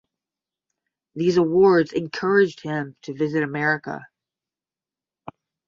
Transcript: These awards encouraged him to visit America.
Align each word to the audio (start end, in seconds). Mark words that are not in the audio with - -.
These 1.13 1.37
awards 1.37 1.93
encouraged 1.93 2.61
him 2.61 2.95
to 3.03 3.13
visit 3.13 3.43
America. 3.43 4.07